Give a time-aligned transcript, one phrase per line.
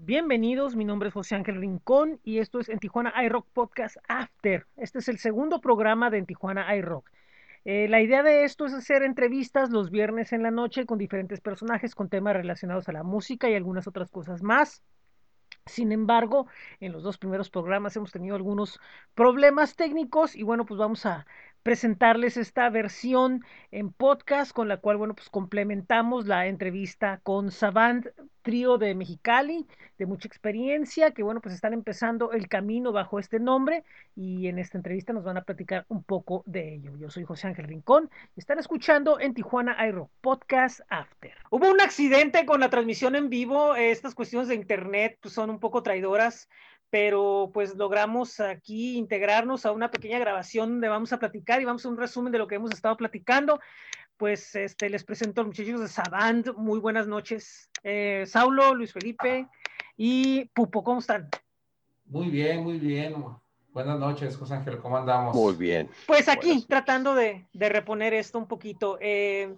[0.00, 4.64] Bienvenidos, mi nombre es José Ángel Rincón y esto es en Tijuana iRock Podcast After.
[4.76, 7.10] Este es el segundo programa de en Tijuana iRock.
[7.64, 11.40] Eh, la idea de esto es hacer entrevistas los viernes en la noche con diferentes
[11.40, 14.84] personajes con temas relacionados a la música y algunas otras cosas más.
[15.66, 16.46] Sin embargo,
[16.78, 18.78] en los dos primeros programas hemos tenido algunos
[19.16, 21.26] problemas técnicos y bueno, pues vamos a
[21.62, 28.06] presentarles esta versión en podcast con la cual, bueno, pues complementamos la entrevista con Savant,
[28.42, 29.66] trío de Mexicali,
[29.98, 33.84] de mucha experiencia, que bueno, pues están empezando el camino bajo este nombre
[34.16, 36.96] y en esta entrevista nos van a platicar un poco de ello.
[36.96, 41.34] Yo soy José Ángel Rincón y están escuchando en Tijuana Aero Podcast After.
[41.50, 45.60] Hubo un accidente con la transmisión en vivo, estas cuestiones de internet pues, son un
[45.60, 46.48] poco traidoras
[46.90, 51.84] pero pues logramos aquí integrarnos a una pequeña grabación donde vamos a platicar y vamos
[51.84, 53.60] a un resumen de lo que hemos estado platicando.
[54.16, 56.48] Pues este, les presento a los muchachos de Savant.
[56.56, 57.70] Muy buenas noches.
[57.84, 59.46] Eh, Saulo, Luis Felipe
[59.96, 61.28] y Pupo, ¿cómo están?
[62.06, 63.24] Muy bien, muy bien.
[63.72, 65.36] Buenas noches, José Ángel, ¿cómo andamos?
[65.36, 65.88] Muy bien.
[66.06, 68.98] Pues aquí, tratando de, de, reponer esto un poquito.
[69.00, 69.54] Eh,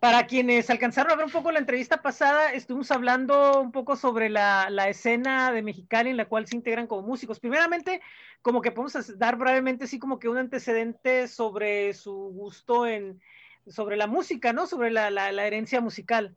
[0.00, 4.30] para quienes alcanzaron a ver un poco la entrevista pasada, estuvimos hablando un poco sobre
[4.30, 7.38] la, la, escena de Mexicali en la cual se integran como músicos.
[7.38, 8.00] Primeramente,
[8.40, 13.20] como que podemos dar brevemente así como que un antecedente sobre su gusto en,
[13.66, 14.66] sobre la música, ¿no?
[14.66, 16.34] Sobre la, la, herencia musical.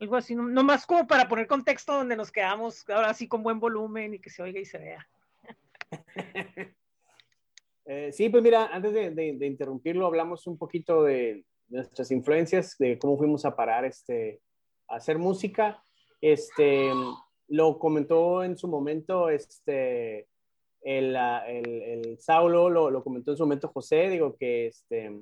[0.00, 3.60] Algo así, no, más como para poner contexto donde nos quedamos, ahora sí con buen
[3.60, 5.06] volumen y que se oiga y se vea.
[7.84, 13.16] eh, sí, pues mira, antes de interrumpirlo, hablamos un poquito de nuestras influencias, de cómo
[13.16, 14.40] fuimos a parar este,
[14.88, 15.82] a hacer música.
[16.20, 16.90] Este,
[17.48, 20.28] lo comentó en su momento este,
[20.82, 25.20] el, el, el Saulo, lo, lo, comentó en su momento José, digo que este,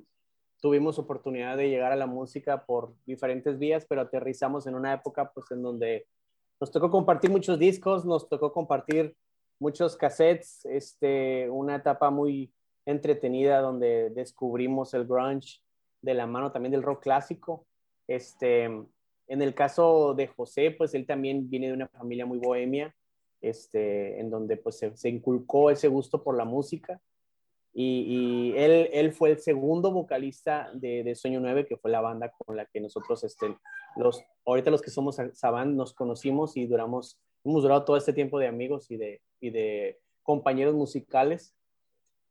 [0.61, 5.31] tuvimos oportunidad de llegar a la música por diferentes vías, pero aterrizamos en una época
[5.33, 6.07] pues en donde
[6.59, 9.15] nos tocó compartir muchos discos, nos tocó compartir
[9.59, 12.53] muchos cassettes, este, una etapa muy
[12.85, 15.59] entretenida donde descubrimos el grunge,
[16.05, 17.65] de la mano también del rock clásico.
[18.07, 22.95] Este, en el caso de José, pues él también viene de una familia muy bohemia,
[23.41, 27.01] este, en donde pues se, inculcó ese gusto por la música.
[27.73, 31.99] Y, y él, él, fue el segundo vocalista de, de, Sueño 9, que fue la
[31.99, 33.57] banda con la que nosotros, este,
[33.97, 38.39] los, ahorita los que somos Saban, nos conocimos y duramos, hemos durado todo este tiempo
[38.39, 41.54] de amigos y de, y de compañeros musicales.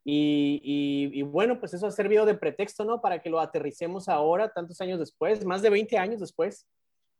[0.06, 3.00] Y, y, y, bueno, pues eso ha servido de pretexto, ¿no?
[3.00, 6.68] Para que lo aterricemos ahora, tantos años después, más de 20 años después,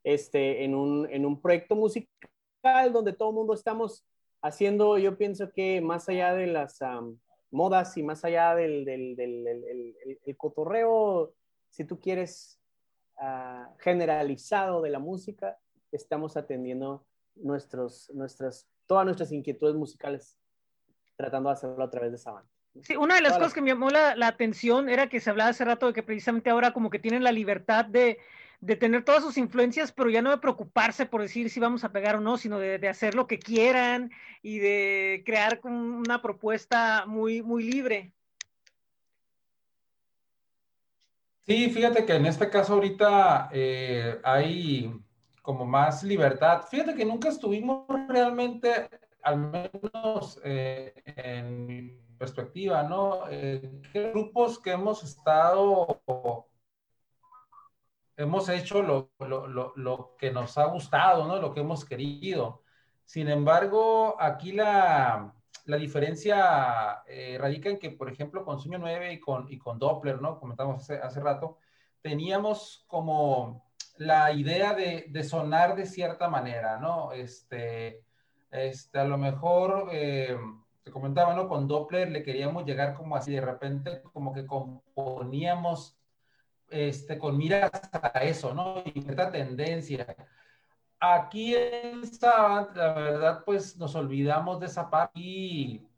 [0.04, 4.04] este, en, un, en un proyecto musical donde todo el mundo estamos
[4.42, 7.18] haciendo, yo pienso que más allá de las um,
[7.50, 11.32] modas y más allá del, del, del el, el, cotorreo,
[11.70, 12.60] si tú quieres,
[13.16, 15.58] uh, generalizado de la música,
[15.90, 17.06] estamos atendiendo
[17.36, 20.38] nuestros, nuestras, todas nuestras inquietudes musicales,
[21.16, 22.53] tratando de hacerlo a través de esa banda.
[22.82, 25.50] Sí, una de las cosas que me llamó la, la, atención era que se hablaba
[25.50, 28.18] hace rato de que precisamente ahora como que tienen la libertad de,
[28.60, 31.92] de, tener todas sus influencias, pero ya no de preocuparse por decir si vamos a
[31.92, 34.10] pegar o no, sino de, de hacer lo que quieran
[34.42, 38.12] y de crear una propuesta muy, muy libre.
[41.46, 44.92] Sí, fíjate que en este caso ahorita eh, hay
[45.42, 46.62] como más libertad.
[46.70, 48.88] Fíjate que nunca estuvimos realmente,
[49.22, 53.28] al menos eh, en perspectiva, ¿no?
[53.30, 56.02] Eh, ¿Qué grupos que hemos estado,
[58.16, 61.40] hemos hecho lo, lo, lo, lo, que nos ha gustado, ¿no?
[61.40, 62.62] Lo que hemos querido.
[63.04, 65.34] Sin embargo, aquí la,
[65.66, 69.78] la diferencia eh, radica en que, por ejemplo, con Sueño 9 y con, y con
[69.78, 70.38] Doppler, ¿no?
[70.38, 71.58] Comentamos hace, rato,
[72.00, 73.64] teníamos como
[73.98, 77.12] la idea de, de, sonar de cierta manera, ¿no?
[77.12, 78.04] Este,
[78.50, 79.88] este a lo mejor...
[79.92, 80.38] Eh,
[80.84, 81.48] te comentaba, ¿no?
[81.48, 85.98] Con Doppler le queríamos llegar como así, de repente como que componíamos
[86.68, 88.82] este, con miras a eso, ¿no?
[88.94, 90.14] Y cierta tendencia.
[91.00, 95.88] Aquí en Savant, la verdad, pues nos olvidamos de esa parte y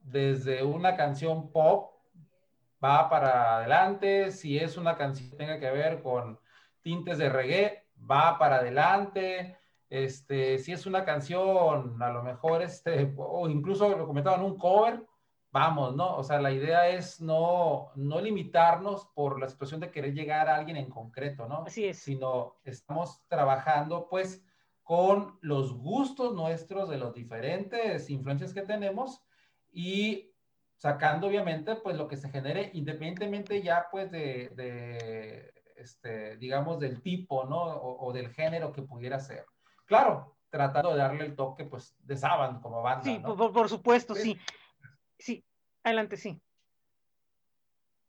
[0.00, 1.92] desde una canción pop
[2.82, 6.38] va para adelante, si es una canción que tenga que ver con
[6.80, 9.56] tintes de reggae, va para adelante,
[9.92, 15.04] este, si es una canción, a lo mejor, este, o incluso lo comentaban, un cover,
[15.50, 16.16] vamos, ¿no?
[16.16, 20.56] O sea, la idea es no, no limitarnos por la situación de querer llegar a
[20.56, 21.64] alguien en concreto, ¿no?
[21.66, 21.98] Así es.
[21.98, 24.42] Sino estamos trabajando, pues,
[24.82, 29.22] con los gustos nuestros de los diferentes influencias que tenemos
[29.70, 30.32] y
[30.74, 37.02] sacando, obviamente, pues, lo que se genere, independientemente ya, pues, de, de este, digamos, del
[37.02, 37.62] tipo, ¿no?
[37.62, 39.44] O, o del género que pudiera ser.
[39.92, 43.04] Claro, tratando de darle el toque, pues, de Saban como banda.
[43.04, 43.36] Sí, ¿no?
[43.36, 44.40] por, por, supuesto, sí.
[45.18, 45.44] Sí,
[45.84, 46.40] adelante, sí.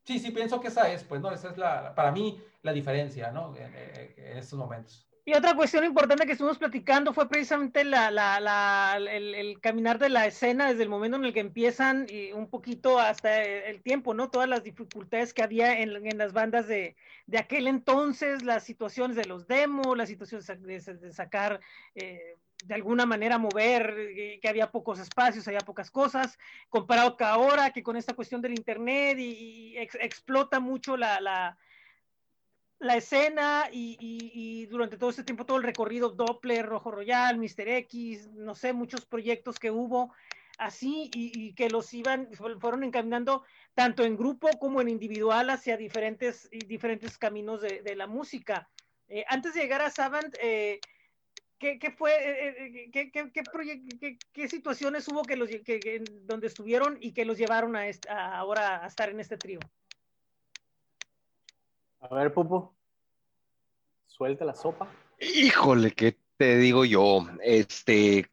[0.05, 1.29] Sí, sí, pienso que esa es, pues, ¿no?
[1.29, 3.53] Esa es la, para mí, la diferencia, ¿no?
[3.57, 5.05] En, en estos momentos.
[5.25, 9.97] Y otra cuestión importante que estuvimos platicando fue precisamente la, la, la, el, el, caminar
[9.97, 13.81] de la escena desde el momento en el que empiezan y un poquito hasta el
[13.81, 14.29] tiempo, ¿no?
[14.29, 16.97] Todas las dificultades que había en, en las bandas de,
[17.27, 21.61] de, aquel entonces, las situaciones de los demos, las situaciones de, de sacar,
[21.95, 22.35] eh,
[22.65, 26.37] de alguna manera mover, eh, que había pocos espacios, había pocas cosas,
[26.67, 29.31] comparado que ahora que con esta cuestión del Internet y,
[29.73, 31.57] y ex, explota mucho la,
[32.83, 37.37] la escena y, y, y, durante todo este tiempo, todo el recorrido Doppler, Rojo Royal,
[37.37, 40.13] Mister X, no sé, muchos proyectos que hubo
[40.57, 43.43] así y, y, que los iban, fueron encaminando
[43.73, 48.69] tanto en grupo como en individual hacia diferentes, diferentes caminos de, de la música.
[49.07, 50.79] Eh, antes de llegar a Savant, eh,
[51.57, 56.97] ¿qué, ¿qué, fue, eh, qué, qué, qué, qué, situaciones hubo que los, que, donde estuvieron
[56.99, 59.59] y que los llevaron a, a ahora a estar en este trío?
[62.09, 62.75] A ver, Pupo,
[64.05, 64.91] suelta la sopa.
[65.19, 67.25] Híjole, ¿qué te digo yo?
[67.41, 68.29] Este,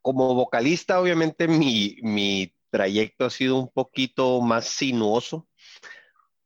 [0.00, 5.46] como vocalista, obviamente mi, mi trayecto ha sido un poquito más sinuoso.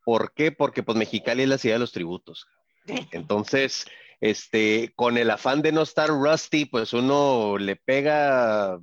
[0.04, 0.50] ¿Por qué?
[0.50, 2.48] Porque pues Mexicali es la ciudad de los tributos.
[3.12, 3.86] Entonces,
[4.20, 8.80] este, con el afán de no estar rusty, pues uno le pega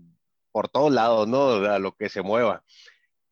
[0.54, 1.50] por todos lados, ¿no?
[1.70, 2.64] A lo que se mueva.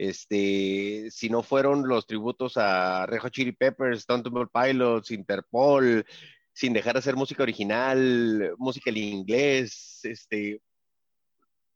[0.03, 6.05] Este, si no fueron los tributos a Rejo Chili Peppers, Stone Temple Pilots, Interpol,
[6.51, 10.61] sin dejar de hacer música original, música en inglés, este,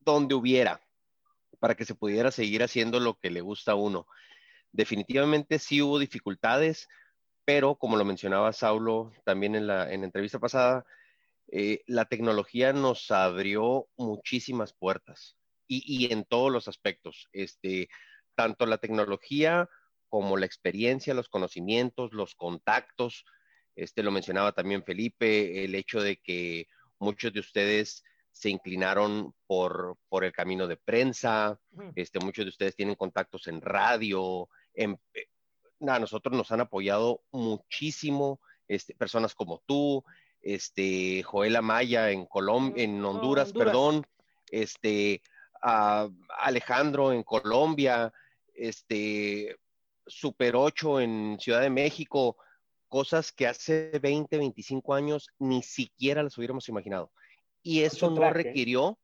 [0.01, 0.81] donde hubiera,
[1.59, 4.06] para que se pudiera seguir haciendo lo que le gusta a uno.
[4.74, 6.89] Definitivamente sí hubo dificultades,
[7.45, 10.85] pero como lo mencionaba Saulo también en la, en la entrevista pasada,
[11.50, 15.38] eh, la tecnología nos abrió muchísimas puertas
[15.69, 17.27] y en todos los aspectos.
[17.31, 17.89] Este,
[18.38, 19.68] tanto la tecnología
[20.07, 23.25] como la experiencia, los conocimientos, los contactos.
[23.75, 26.68] Este lo mencionaba también Felipe, el hecho de que
[27.00, 31.60] muchos de ustedes se inclinaron por, por el camino de prensa,
[31.95, 35.00] este, muchos de ustedes tienen contactos en radio, en,
[35.80, 40.04] nada, nosotros nos han apoyado muchísimo, este, personas como tú,
[40.44, 44.07] este, Joel Amaya en Colombia, en Honduras, oh, Honduras, perdón,
[44.51, 45.24] este,
[45.62, 48.13] Alejandro en Colombia,
[48.57, 49.57] este,
[50.06, 52.38] Super 8 en Ciudad de México,
[52.88, 57.12] cosas que hace 20, 25 años ni siquiera las hubiéramos imaginado.
[57.62, 58.98] Y eso no requirió,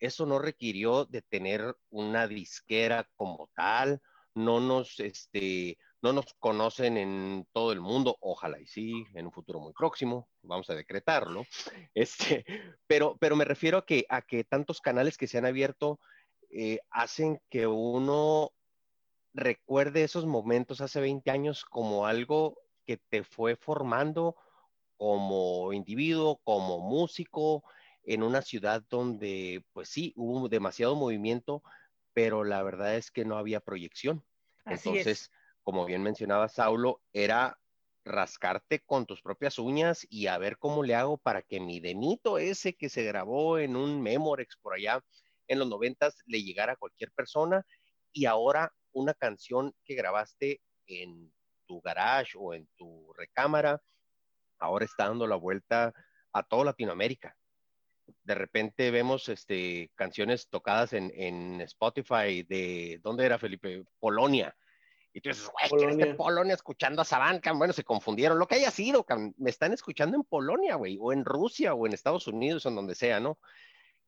[0.00, 4.00] eso no requirió de tener una disquera como tal,
[4.34, 9.32] no nos, este, no nos conocen en todo el mundo, ojalá y sí, en un
[9.32, 11.44] futuro muy próximo, vamos a decretarlo,
[11.94, 12.44] este,
[12.86, 15.98] pero, pero me refiero a que, a que tantos canales que se han abierto
[16.50, 18.52] eh, hacen que uno
[19.36, 24.36] recuerde esos momentos hace 20 años como algo que te fue formando
[24.96, 27.62] como individuo, como músico,
[28.02, 31.62] en una ciudad donde, pues sí, hubo demasiado movimiento,
[32.14, 34.24] pero la verdad es que no había proyección.
[34.64, 35.30] Así Entonces, es.
[35.62, 37.58] como bien mencionaba Saulo, era
[38.04, 42.38] rascarte con tus propias uñas y a ver cómo le hago para que mi demito
[42.38, 45.04] ese que se grabó en un Memorex por allá
[45.48, 47.66] en los noventas le llegara a cualquier persona
[48.12, 51.32] y ahora una canción que grabaste en
[51.66, 53.80] tu garage o en tu recámara,
[54.58, 55.92] ahora está dando la vuelta
[56.32, 57.36] a toda Latinoamérica.
[58.22, 63.84] De repente vemos este, canciones tocadas en, en Spotify de, ¿dónde era Felipe?
[63.98, 64.56] Polonia.
[65.12, 67.52] Y tú dices, güey, ¿quién está en Polonia escuchando a Sabanca?
[67.52, 68.38] Bueno, se confundieron.
[68.38, 69.04] Lo que haya sido,
[69.36, 72.94] me están escuchando en Polonia, güey, o en Rusia, o en Estados Unidos, en donde
[72.94, 73.38] sea, ¿no?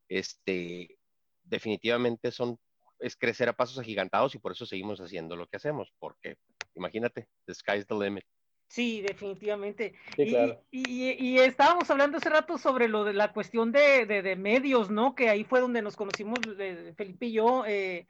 [0.07, 0.97] Este,
[1.43, 2.59] definitivamente son
[2.99, 6.37] es crecer a pasos agigantados y por eso seguimos haciendo lo que hacemos, porque
[6.75, 8.25] imagínate, the sky's the limit.
[8.67, 9.95] Sí, definitivamente.
[10.15, 10.61] Sí, claro.
[10.69, 14.35] y, y, y, estábamos hablando hace rato sobre lo de la cuestión de, de, de
[14.35, 15.15] medios, ¿no?
[15.15, 18.05] Que ahí fue donde nos conocimos eh, Felipe y yo, eh,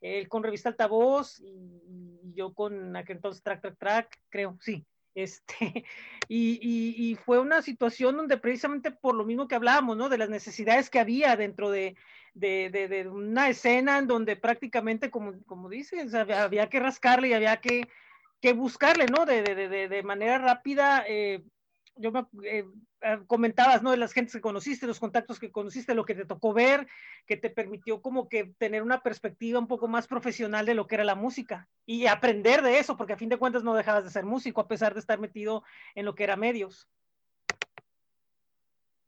[0.00, 1.80] él con Revista Altavoz y,
[2.22, 4.86] y, yo con aquel entonces Track, Track, Track, creo, sí.
[5.16, 5.84] Este,
[6.26, 10.08] y, y, y, fue una situación donde precisamente por lo mismo que hablábamos, ¿no?
[10.08, 11.94] De las necesidades que había dentro de,
[12.34, 17.56] de, de, una escena en donde prácticamente, como, como dices, había, que rascarle y había
[17.58, 17.88] que,
[18.40, 19.24] que buscarle, ¿no?
[19.24, 21.04] De, de manera rápida.
[21.08, 21.42] Eh,
[21.96, 22.64] yo me eh,
[23.26, 23.90] comentabas, ¿no?
[23.90, 26.86] De las gentes que conociste, los contactos que conociste, lo que te tocó ver,
[27.26, 30.96] que te permitió como que tener una perspectiva un poco más profesional de lo que
[30.96, 34.10] era la música y aprender de eso, porque a fin de cuentas no dejabas de
[34.10, 35.62] ser músico a pesar de estar metido
[35.94, 36.88] en lo que era medios.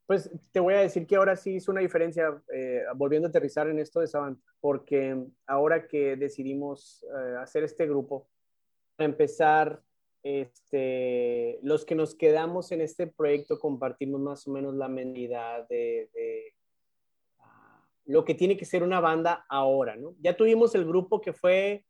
[0.07, 3.67] Pues te voy a decir que ahora sí hizo una diferencia, eh, volviendo a aterrizar
[3.67, 8.29] en esto de Savant, porque ahora que decidimos eh, hacer este grupo,
[8.95, 9.83] para empezar,
[10.23, 16.09] este, los que nos quedamos en este proyecto compartimos más o menos la medida de,
[17.39, 17.43] uh,
[18.05, 20.15] lo que tiene que ser una banda ahora, ¿no?
[20.21, 21.85] Ya tuvimos el grupo que fue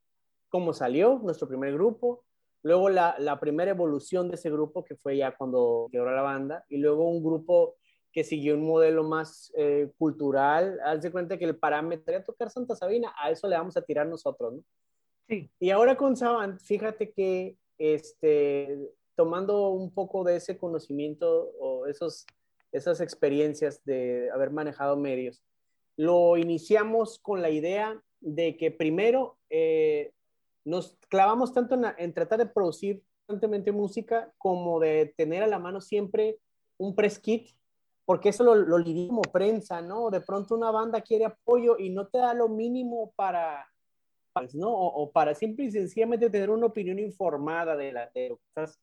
[0.49, 2.23] como salió, nuestro primer grupo,
[2.63, 6.65] luego la, la primera evolución de ese grupo que fue ya cuando quebró la banda,
[6.67, 7.75] y luego un grupo
[8.17, 10.79] que siguió un modelo más eh, cultural.
[10.83, 13.83] Haz de cuenta que el parámetro era tocar Santa Sabina, a eso le vamos a
[13.83, 14.63] tirar nosotros, ¿no?
[15.27, 15.51] Sí.
[15.59, 22.25] Y ahora con Savant, fíjate que este, tomando un poco de ese conocimiento o esos,
[22.71, 25.43] esas experiencias de haber manejado medios,
[25.95, 30.11] lo iniciamos con la idea de que primero eh,
[30.65, 35.59] nos clavamos tanto en, en, tratar de producir constantemente música como de tener a la
[35.59, 36.39] mano siempre
[36.77, 37.51] un press kit
[38.07, 40.09] porque eso lo, lo como prensa, ¿no?
[40.09, 43.69] De pronto una banda quiere apoyo y no te da lo mínimo para,
[44.31, 44.69] pues, ¿no?
[44.69, 48.43] O, o, para simple y sencillamente tener una opinión informada de, la, de lo que
[48.47, 48.79] estás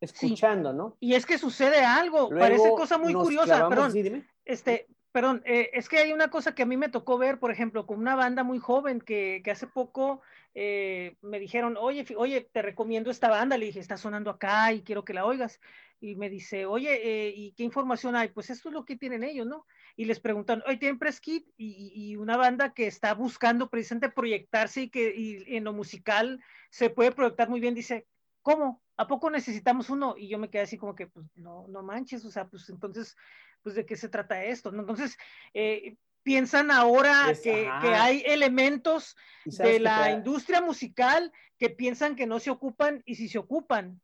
[0.00, 0.76] escuchando, sí.
[0.76, 0.96] ¿no?
[1.00, 4.28] Y es que sucede algo, Luego parece cosa muy curiosa, clavamos, perdón, sí, dime.
[4.44, 7.50] este, perdón, eh, es que hay una cosa que a mí me tocó ver, por
[7.50, 10.20] ejemplo, con una banda muy joven que, que hace poco
[10.54, 14.82] eh, me dijeron, oye, oye, te recomiendo esta banda, le dije, está sonando acá y
[14.82, 15.60] quiero que la oigas
[16.00, 18.28] y me dice, oye, eh, ¿y qué información hay?
[18.28, 19.66] Pues esto es lo que tienen ellos, ¿no?
[19.96, 21.46] Y les preguntan, oye, ¿tienen press kit?
[21.56, 26.42] Y, y, una banda que está buscando precisamente proyectarse y que y en lo musical
[26.70, 28.06] se puede proyectar muy bien, dice,
[28.42, 28.82] ¿cómo?
[28.96, 30.14] ¿A poco necesitamos uno?
[30.16, 33.16] Y yo me quedé así como que, pues no, no manches, o sea, pues entonces,
[33.62, 34.80] pues de qué se trata esto, ¿no?
[34.80, 35.18] Entonces,
[35.52, 42.26] eh, piensan ahora es, que, que, hay elementos de la industria musical que piensan que
[42.26, 44.00] no se ocupan y si se ocupan,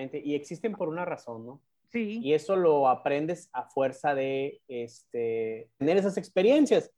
[0.00, 1.62] y existen por una razón, ¿no?
[1.90, 2.20] Sí.
[2.22, 6.90] Y eso lo aprendes a fuerza de este, tener esas experiencias.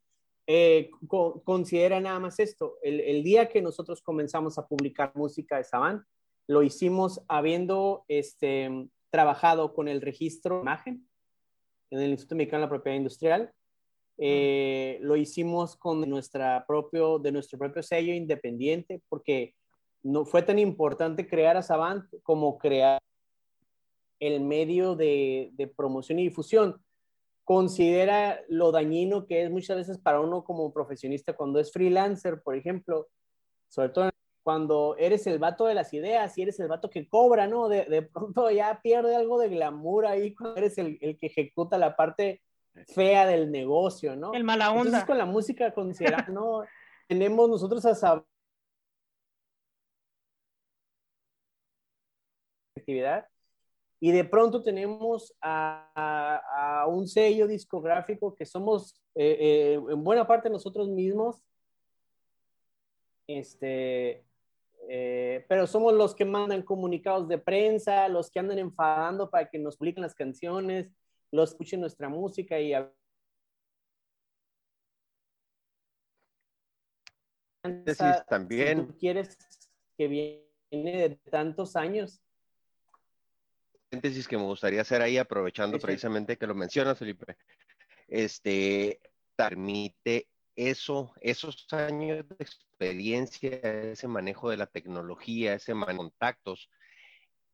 [0.46, 5.58] Eh, co considera nada más esto, el, el, día que nosotros comenzamos a publicar música
[5.58, 6.04] de Saban,
[6.48, 11.08] lo hicimos habiendo este, trabajado con el registro de imagen
[11.90, 13.52] en el Instituto Mexicano de la Propiedad Industrial.
[14.18, 19.54] Eh, lo hicimos con nuestra propio, de nuestro propio sello independiente, porque
[20.02, 22.98] no fue tan importante crear a Savant como crear
[24.18, 26.82] el medio de, de, promoción y difusión.
[27.44, 32.54] Considera lo dañino que es muchas veces para uno como profesionista cuando es freelancer, por
[32.54, 33.08] ejemplo,
[33.68, 34.10] sobre todo
[34.42, 37.68] cuando eres el vato de las ideas y eres el vato que cobra, ¿no?
[37.68, 41.78] De, de pronto ya pierde algo de glamour ahí cuando eres el, el, que ejecuta
[41.78, 42.42] la parte
[42.94, 44.32] fea del negocio, ¿no?
[44.32, 44.82] El mala onda.
[44.82, 46.62] Entonces con la música considera, ¿no?
[47.08, 48.24] Tenemos nosotros a Savant
[52.80, 53.26] actividad
[54.00, 60.02] y de pronto tenemos a, a, a un sello discográfico que somos eh, eh, en
[60.02, 61.42] buena parte nosotros mismos,
[63.26, 64.24] este,
[64.88, 69.58] eh, pero somos los que mandan comunicados de prensa, los que andan enfadando para que
[69.58, 70.90] nos publiquen las canciones,
[71.30, 72.90] los escuchen nuestra música y a
[78.26, 78.80] también.
[78.80, 79.36] Si tú quieres
[79.98, 82.22] que viene de tantos años,
[83.90, 85.86] paréntesis que me gustaría hacer ahí, aprovechando sí, sí.
[85.86, 87.36] precisamente que lo mencionas, Felipe.
[88.06, 89.00] Este
[89.34, 93.58] permite eso, esos años de experiencia,
[93.92, 96.70] ese manejo de la tecnología, ese manejo de contactos,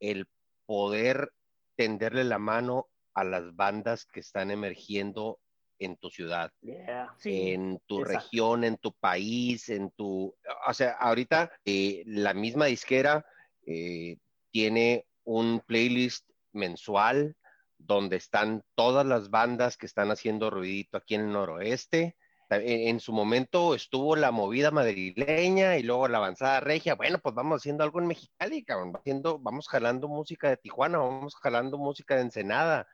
[0.01, 0.27] el
[0.67, 1.33] poder
[1.77, 5.39] tenderle la mano a las bandas que están emergiendo
[5.79, 8.19] en tu ciudad, yeah, sí, en tu exacto.
[8.19, 10.35] región, en tu país, en tu...
[10.67, 13.25] O sea, ahorita eh, la misma disquera
[13.67, 14.17] eh,
[14.51, 17.37] tiene un playlist mensual
[17.77, 22.17] donde están todas las bandas que están haciendo ruidito aquí en el noroeste.
[22.49, 26.95] En, su momento estuvo la movida madrileña y luego la avanzada regia.
[26.95, 28.93] Bueno, pues vamos haciendo algo en Mexicali, cabrón.
[28.97, 32.87] Haciendo, vamos jalando música de Tijuana, vamos jalando música de Ensenada.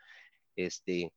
[0.56, 1.12] Este,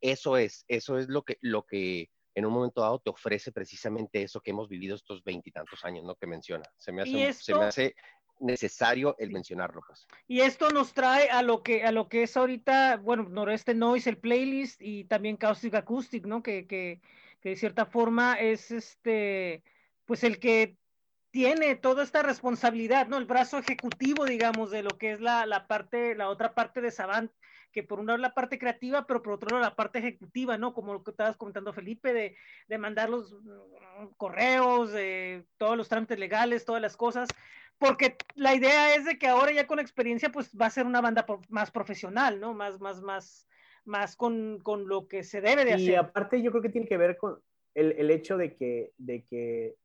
[0.00, 4.22] eso es, eso es lo que, lo que en un momento dado te ofrece precisamente
[4.22, 6.14] eso que hemos vivido estos veintitantos años, ¿no?
[6.14, 6.64] Que menciona.
[6.78, 7.44] Se me hace, esto...
[7.44, 7.96] se me hace
[8.40, 9.82] necesario el mencionarlo.
[9.86, 10.06] Pues.
[10.26, 14.10] Y esto nos trae a lo que a lo que es ahorita, bueno, Noroeste Noise,
[14.10, 16.42] el playlist y también Caustic Acoustic, ¿no?
[16.42, 17.00] Que, que,
[17.40, 19.62] que de cierta forma es este,
[20.04, 20.76] pues el que
[21.30, 23.16] tiene toda esta responsabilidad, ¿no?
[23.16, 26.90] El brazo ejecutivo, digamos, de lo que es la, la parte, la otra parte de
[26.90, 27.30] Savant,
[27.72, 30.74] que por un lado la parte creativa, pero por otro lado la parte ejecutiva, ¿no?
[30.74, 33.36] Como lo que estabas comentando, Felipe, de, de mandar los
[34.16, 37.28] correos, de todos los trámites legales, todas las cosas,
[37.80, 41.00] porque la idea es de que ahora ya con experiencia pues va a ser una
[41.00, 42.52] banda más profesional, ¿no?
[42.52, 43.48] Más, más, más,
[43.86, 45.88] más con, con lo que se debe de hacer.
[45.88, 47.40] Y aparte yo creo que tiene que ver con
[47.74, 49.76] el, el hecho de que, de que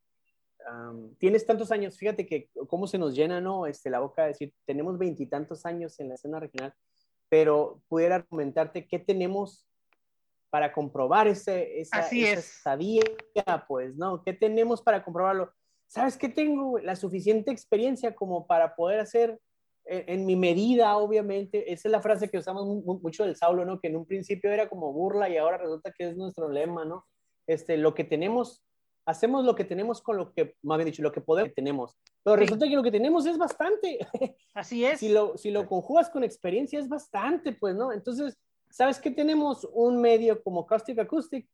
[1.19, 3.65] tienes tantos años, fíjate que cómo se nos llena, ¿no?
[3.65, 6.73] Este, la boca de decir, tenemos veintitantos años en la escena regional,
[7.29, 9.65] pero pudiera comentarte qué tenemos
[10.49, 12.61] para comprobar ese, esa, Así es.
[13.67, 14.23] pues, ¿no?
[14.23, 15.53] ¿Qué tenemos para comprobarlo?
[15.95, 16.77] ¿Sabes qué tengo?
[16.79, 19.39] La suficiente experiencia como para poder hacer
[19.85, 21.71] en, mi medida, obviamente.
[21.71, 22.65] Esa es la frase que usamos
[23.01, 23.79] mucho del Saulo, ¿no?
[23.79, 27.05] Que en un principio era como burla y ahora resulta que es nuestro lema, ¿no?
[27.47, 28.61] Este, lo que tenemos,
[29.05, 31.97] hacemos lo que tenemos con lo que, más bien dicho, lo que podemos, tenemos.
[32.23, 33.99] Pero resulta que lo que tenemos es bastante.
[34.53, 34.99] Así es.
[34.99, 37.93] Si lo, si lo conjugas con experiencia es bastante, pues, ¿no?
[37.93, 38.37] Entonces,
[38.69, 39.65] ¿sabes qué tenemos?
[39.71, 41.47] Un medio como Caustic Acoustic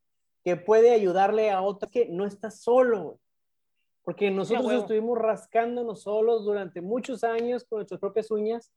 [0.44, 3.20] que puede ayudarle a otro que no está solo.
[4.04, 8.72] Porque nosotros estuvimos rascándonos solos durante muchos años con nuestras propias uñas.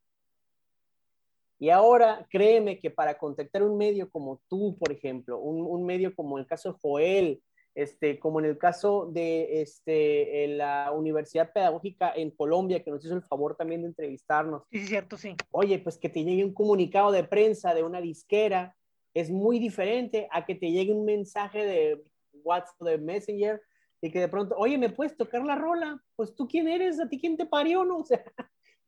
[1.59, 6.15] Y ahora, créeme que para contactar un medio como tú, por ejemplo, un, un medio
[6.15, 7.43] como el caso de Joel,
[7.75, 13.15] este, como en el caso de este, la Universidad Pedagógica en Colombia, que nos hizo
[13.15, 14.63] el favor también de entrevistarnos.
[14.71, 15.37] Sí, es cierto, sí.
[15.51, 18.77] Oye, pues que te llegue un comunicado de prensa de una disquera
[19.15, 22.05] es muy diferente a que te llegue un mensaje de
[22.43, 23.63] WhatsApp, de Messenger,
[24.05, 25.99] y que de pronto, oye, ¿me puedes tocar la rola?
[26.15, 27.97] Pues tú quién eres, a ti quién te parió, ¿no?
[28.03, 28.23] O sea,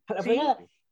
[0.09, 0.39] a la sí.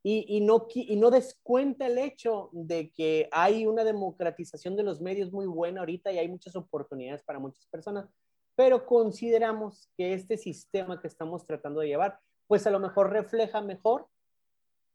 [0.02, 5.02] Y, y, no, y no descuenta el hecho de que hay una democratización de los
[5.02, 8.08] medios muy buena ahorita y hay muchas oportunidades para muchas personas,
[8.56, 13.60] pero consideramos que este sistema que estamos tratando de llevar, pues a lo mejor refleja
[13.60, 14.08] mejor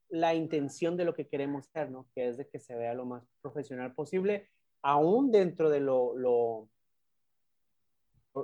[0.09, 2.07] la intención de lo que queremos hacer, ¿no?
[2.15, 4.49] Que es de que se vea lo más profesional posible,
[4.81, 6.69] aún dentro de lo, lo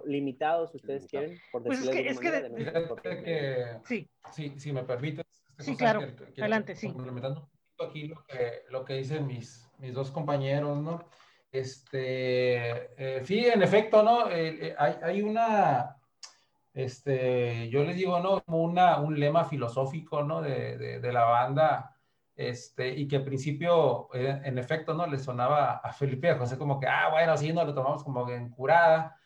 [0.05, 2.53] limitados, si ustedes quieren, por pues es que, es que, de, de
[3.23, 4.09] que, sí.
[4.31, 5.25] sí, si me permites.
[5.59, 6.91] Sí, claro, que, que adelante, sí.
[6.91, 7.49] Complementando
[7.83, 11.03] aquí lo que, lo que dicen mis, mis dos compañeros, ¿no?
[11.51, 14.29] Este, eh, sí, en efecto, ¿no?
[14.29, 15.95] Eh, eh, hay, hay, una,
[16.73, 18.41] este, yo les digo, ¿no?
[18.41, 20.41] Como una, un lema filosófico, ¿no?
[20.41, 21.95] De, de, de la banda,
[22.35, 25.07] este, y que al principio, eh, en efecto, ¿no?
[25.07, 28.29] Le sonaba a Felipe a José como que, ah, bueno, sí, nos lo tomamos como
[28.29, 29.17] en curada,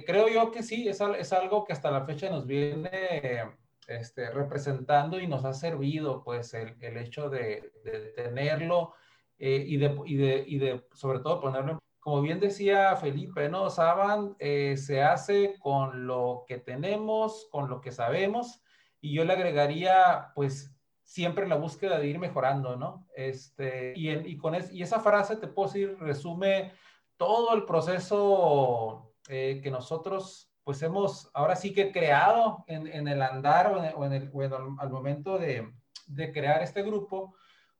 [0.00, 3.42] creo yo que sí, es, es, algo que hasta la fecha nos viene
[3.86, 8.94] este, representando y nos ha servido, pues, el, el hecho de, de tenerlo
[9.38, 13.70] eh, y, de, y, de, y, de, sobre todo, ponerlo, como bien decía Felipe, ¿no?
[13.70, 18.62] Saban eh, se hace con lo que tenemos, con lo que sabemos,
[19.00, 23.06] y yo le agregaría, pues, siempre la búsqueda de ir mejorando, ¿no?
[23.14, 26.72] Este, y, en, y con es, y esa frase, te puedo decir, resume
[27.18, 33.20] todo el proceso eh, que nosotros pues hemos ahora sí que creado en, en el
[33.22, 35.72] andar o, en, o en el, o en el, al momento de,
[36.06, 37.34] de, crear este grupo,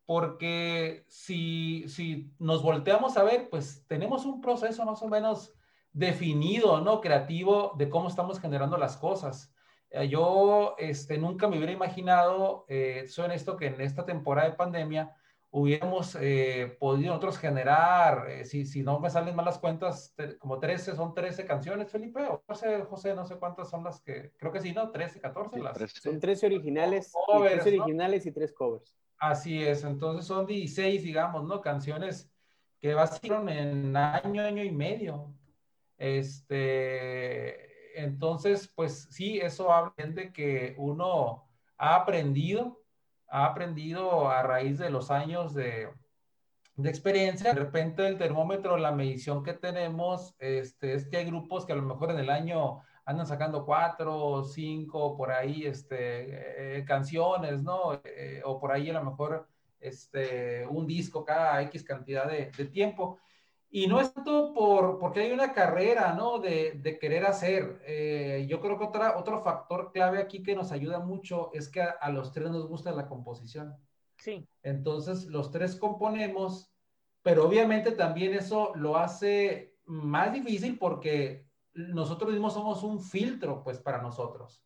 [0.04, 5.54] porque si, si nos volteamos a ver, pues tenemos un proceso más o menos
[5.92, 7.00] definido, ¿no?
[7.00, 9.54] Creativo de cómo estamos generando las cosas.
[9.90, 14.56] Eh, yo este, nunca me hubiera imaginado, eh, soy esto que en esta temporada de
[14.56, 15.14] pandemia,
[15.54, 20.58] hubiéramos eh, podido nosotros generar, eh, si, si, no me salen mal las cuentas, como
[20.58, 24.32] 13, son 13 canciones, Felipe, o no sé, José, no sé cuántas son las que,
[24.38, 24.90] creo que sí, ¿no?
[24.90, 25.56] 13, 14.
[25.56, 26.00] Sí, las, 13.
[26.00, 28.30] Son 13 originales, covers, y 13 originales ¿no?
[28.30, 28.96] y 3 covers.
[29.18, 31.60] Así es, entonces son 16, digamos, ¿no?
[31.60, 32.32] Canciones
[32.80, 35.34] que basieron en año, año y medio.
[35.98, 36.62] Este,
[38.02, 42.81] entonces, pues sí, eso habla de que uno ha aprendido
[43.32, 45.88] ha aprendido a raíz de los años de,
[46.76, 47.54] de, experiencia.
[47.54, 51.76] De repente el termómetro, la medición que tenemos, este, es que hay grupos que a
[51.76, 57.94] lo mejor en el año andan sacando cuatro, cinco, por ahí, este, eh, canciones, ¿no?
[58.04, 59.48] Eh, o por ahí a lo mejor
[59.80, 63.18] este, un disco cada X cantidad de, de tiempo.
[63.74, 66.38] Y no es tanto por, porque hay una carrera, ¿no?
[66.38, 67.80] De, de querer hacer.
[67.86, 71.80] Eh, yo creo que otra, otro factor clave aquí que nos ayuda mucho es que
[71.80, 73.74] a, a, los tres nos gusta la composición.
[74.18, 74.46] Sí.
[74.62, 76.70] Entonces, los tres componemos,
[77.22, 83.80] pero obviamente también eso lo hace más difícil porque nosotros mismos somos un filtro, pues,
[83.80, 84.62] para nosotros.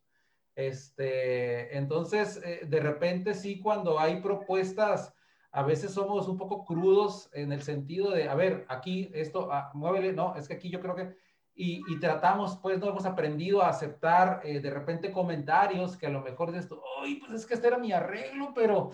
[0.57, 5.15] Este, entonces, eh, de repente sí, cuando hay propuestas
[5.57, 9.71] a veces somos un poco crudos en el sentido de, a ver, aquí esto, ah,
[9.73, 11.17] muévele, no, es que aquí yo creo que,
[11.55, 16.11] y, y tratamos, pues no hemos aprendido a aceptar eh, de repente comentarios que a
[16.11, 18.91] lo mejor de esto, ay, pues es que este era mi arreglo, pero,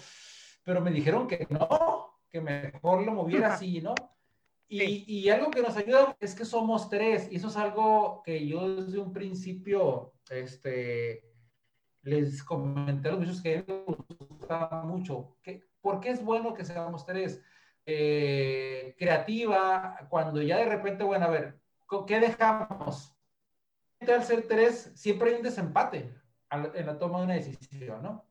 [0.62, 3.96] pero me dijeron que no, que mejor lo moviera así, ¿no?
[4.68, 8.46] Y, y, algo que nos ayuda es que somos tres, y eso es algo que
[8.46, 11.24] yo desde un principio, este,
[12.02, 15.36] les comenté a los muchachos que me gustaba mucho.
[15.42, 17.42] ¿Qué, ¿Por qué es bueno que seamos tres?
[17.84, 21.60] Eh, creativa, cuando ya de repente, bueno, a ver,
[22.06, 23.12] ¿qué dejamos?
[24.00, 26.14] Al ser tres, siempre hay un desempate
[26.50, 28.24] en la toma de una decisión, ¿no?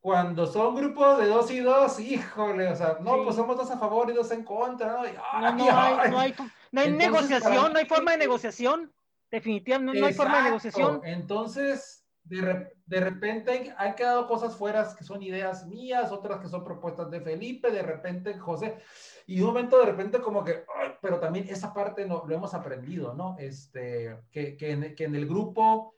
[0.00, 3.78] Cuando son grupos de dos y dos, híjole, o sea, no, pues somos dos a
[3.78, 5.02] favor y dos en contra, ¿no?
[5.02, 6.34] no, no, hay, no, hay,
[6.72, 8.92] no hay negociación, no hay forma de negociación,
[9.30, 11.00] definitivamente no, hay forma de negociación.
[11.04, 16.64] Entonces, de, de repente han quedado cosas fuera que son ideas mías, otras que son
[16.64, 18.78] propuestas de Felipe, de repente José,
[19.26, 20.64] y un momento de repente como que,
[21.00, 23.36] pero también esa parte no, lo hemos aprendido, ¿no?
[23.38, 25.94] Este, que, que en el grupo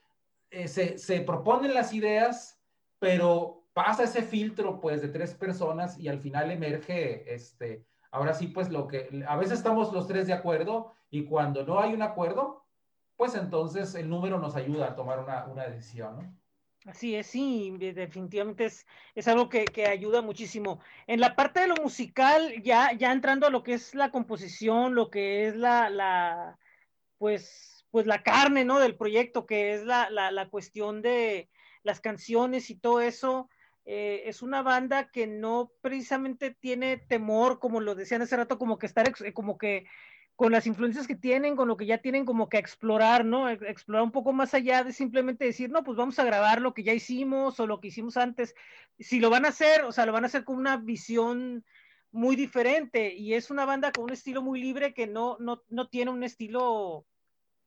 [0.50, 2.60] eh, se, se proponen las ideas,
[2.98, 8.46] pero pasa ese filtro pues de tres personas y al final emerge este, ahora sí
[8.46, 12.02] pues lo que, a veces estamos los tres de acuerdo y cuando no hay un
[12.02, 12.64] acuerdo,
[13.16, 16.36] pues entonces el número nos ayuda a tomar una, una decisión, ¿no?
[16.86, 20.80] Así es, sí, definitivamente es, es algo que, que, ayuda muchísimo.
[21.08, 24.94] En la parte de lo musical, ya, ya entrando a lo que es la composición,
[24.94, 26.56] lo que es la, la
[27.18, 28.78] pues, pues la carne, ¿no?
[28.78, 31.50] Del proyecto, que es la, la, la cuestión de
[31.82, 33.48] las canciones y todo eso,
[33.84, 38.78] eh, es una banda que no precisamente tiene temor, como lo decían hace rato, como
[38.78, 39.86] que estar, como que
[40.36, 43.48] con las influencias que tienen, con lo que ya tienen como que explorar, ¿no?
[43.48, 46.84] Explorar un poco más allá de simplemente decir, no, pues vamos a grabar lo que
[46.84, 48.54] ya hicimos o lo que hicimos antes.
[48.98, 51.64] Si lo van a hacer, o sea, lo van a hacer con una visión
[52.12, 55.88] muy diferente y es una banda con un estilo muy libre que no, no, no
[55.88, 57.06] tiene un estilo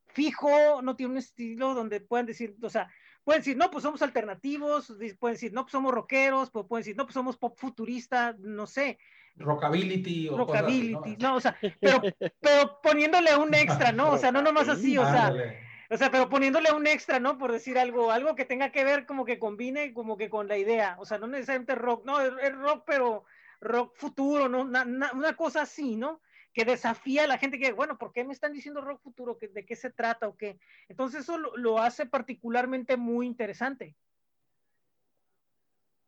[0.08, 2.89] fijo, no tiene un estilo donde puedan decir, o sea,
[3.23, 7.05] pueden decir, no, pues somos alternativos, pueden decir, no, pues somos rockeros, pueden decir, no,
[7.05, 8.99] pues somos pop futurista, no sé.
[9.38, 10.30] Rockability.
[10.30, 11.36] O Rockability, ¿no?
[11.36, 12.02] o sea, pero,
[12.39, 14.12] pero poniéndole un extra, ¿no?
[14.12, 15.34] O sea, no nomás así, o sea.
[15.92, 17.39] O sea, pero poniéndole un extra, ¿no?
[17.39, 20.56] Por decir algo, algo que tenga que ver como que combine como que con la
[20.56, 20.96] idea.
[21.00, 23.26] O sea, no necesariamente rock, no, es rock, pero
[23.60, 24.62] rock futuro, ¿no?
[24.62, 26.22] Una, una cosa así, ¿no?
[26.54, 29.38] que desafía a la gente que, bueno, ¿por qué me están diciendo rock futuro?
[29.39, 30.60] ¿De qué se trata o qué?
[30.88, 33.96] Entonces eso lo, hace particularmente muy interesante.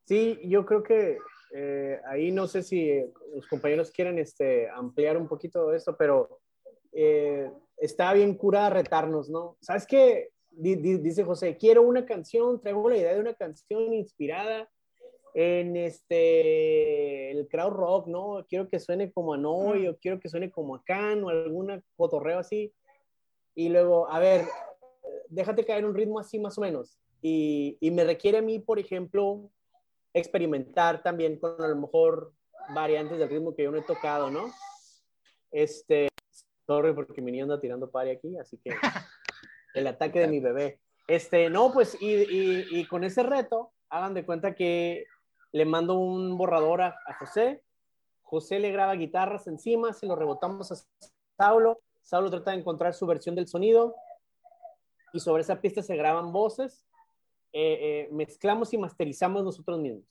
[0.06, 1.20] Sí, yo creo que
[1.54, 3.04] eh, ahí no sé si
[3.36, 6.40] los compañeros quieren este, ampliar un poquito esto, pero
[6.94, 9.58] eh, está bien cura retarnos, ¿no?
[9.62, 10.30] ¿Sabes qué?
[10.54, 14.70] dice José, quiero una canción, traigo la idea de una canción inspirada
[15.34, 18.46] en este, el crowd rock, ¿no?
[18.50, 21.82] Quiero que suene como a Noy, o quiero que suene como a Can, o alguna
[21.96, 22.74] cotorreo así.
[23.56, 24.46] Y luego, a ver,
[25.30, 27.00] déjate caer un ritmo así más o menos.
[27.22, 29.50] Y, y me requiere a mí, por ejemplo,
[30.13, 32.34] experimentar también con a lo mejor
[32.74, 34.52] variantes del ritmo que yo no he tocado, ¿no?
[35.52, 36.10] Este,
[36.65, 38.71] sorry porque mi niño anda tirando pari aquí, así que
[39.74, 40.80] el ataque de mi bebé.
[41.08, 45.06] Este, no, pues, y, y, y con ese reto, hagan de cuenta que
[45.52, 47.63] le mando un borrador a, José,
[48.21, 50.76] José le graba guitarras encima, se lo rebotamos a
[51.38, 53.95] Saulo, Saulo trata de encontrar su versión del sonido
[55.13, 56.86] y sobre esa pista se graban voces,
[57.54, 60.04] eh, eh, mezclamos y masterizamos nosotros mismos.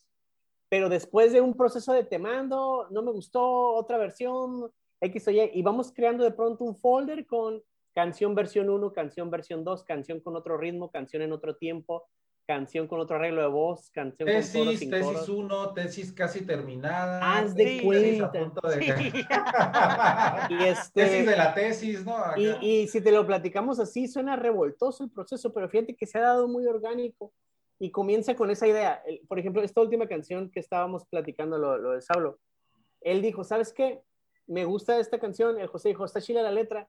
[0.69, 5.31] Pero después de un proceso de te mando, no me gustó, otra versión, X o
[5.31, 9.85] Y, y vamos creando de pronto un folder con canción versión 1, canción versión 2,
[9.85, 12.05] canción con otro ritmo, canción en otro tiempo,
[12.51, 17.39] canción con otro arreglo de voz, canción tesis, con tesis Tesis 1, tesis casi terminada.
[17.39, 18.33] Haz de cuenta.
[20.51, 22.17] y este, tesis de la tesis, ¿no?
[22.37, 26.19] Y, y, si te lo platicamos así, suena revoltoso el proceso, pero fíjate que se
[26.19, 27.33] ha dado muy orgánico
[27.79, 29.01] y comienza con esa idea.
[29.29, 32.41] por ejemplo, esta última canción que estábamos platicando, lo, lo de Saulo,
[33.01, 34.03] él dijo, ¿sabes qué?
[34.49, 36.89] Me gusta esta canción, el José dijo, está chila la letra,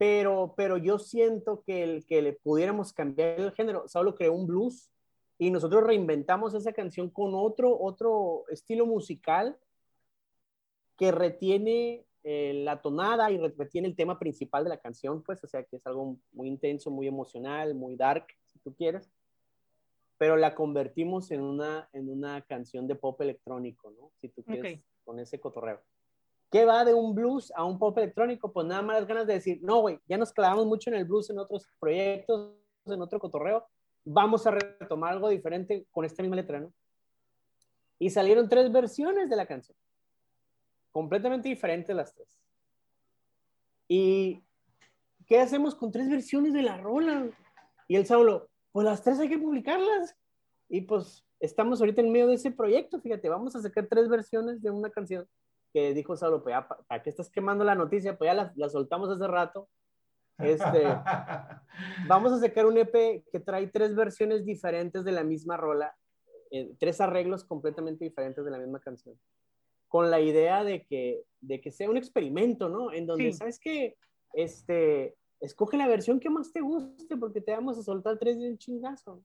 [0.00, 3.86] pero, pero yo siento que, el, que le pudiéramos cambiar el género.
[3.86, 4.90] Saulo creó un blues
[5.40, 9.56] y nosotros reinventamos esa canción con otro, otro estilo musical
[10.98, 15.46] que retiene eh, la tonada y retiene el tema principal de la canción, pues, o
[15.46, 19.10] sea, que es algo muy intenso, muy emocional, muy dark, si tú quieres,
[20.18, 24.12] pero la convertimos en una, en una canción de pop electrónico, ¿no?
[24.20, 25.80] Si tú quieres, con ese cotorreo.
[26.50, 28.52] ¿Qué va de un blues a un pop electrónico?
[28.52, 31.06] Pues nada más las ganas de decir, no, güey, ya nos clavamos mucho en el
[31.06, 32.52] blues en otros proyectos,
[32.84, 33.66] en otro cotorreo,
[34.04, 36.72] vamos a retomar algo diferente con esta misma letra, ¿no?
[37.98, 39.76] Y salieron tres versiones de la canción,
[40.90, 42.28] completamente diferentes las tres.
[43.88, 44.42] ¿Y
[45.26, 47.28] qué hacemos con tres versiones de la rola?
[47.88, 50.16] Y el Saulo, pues las tres hay que publicarlas.
[50.68, 54.62] Y pues estamos ahorita en medio de ese proyecto, fíjate, vamos a sacar tres versiones
[54.62, 55.28] de una canción
[55.72, 58.16] que dijo Saulo, pues ¿para qué estás quemando la noticia?
[58.16, 59.68] Pues ya la soltamos hace rato
[60.42, 60.84] Este,
[62.08, 65.94] vamos a sacar un EP que trae tres versiones diferentes de la misma rola,
[66.50, 69.18] eh, tres arreglos completamente diferentes de la misma canción,
[69.88, 72.92] con la idea de que, de que sea un experimento, ¿no?
[72.92, 73.96] En donde, ¿sabes qué?
[74.32, 78.50] Este, escoge la versión que más te guste porque te vamos a soltar tres de
[78.50, 79.22] un chingazo.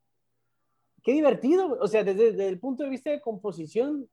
[1.03, 4.09] Qué divertido, o sea, desde, el punto de vista de composición.